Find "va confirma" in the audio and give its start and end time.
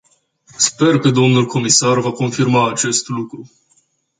1.99-2.69